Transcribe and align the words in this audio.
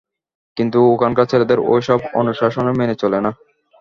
কিন্তু 0.57 0.79
ওখানকার 0.93 1.25
ছেলেদের 1.31 1.59
ওই 1.65 1.81
সব 1.81 1.99
অনুশাসনের 2.19 2.77
মেনে 2.79 2.95
চলে 2.95 3.19
না। 3.25 3.31